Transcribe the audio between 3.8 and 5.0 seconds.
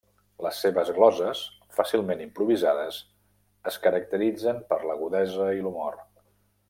caracteritzen per